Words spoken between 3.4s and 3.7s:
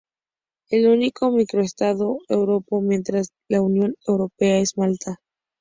la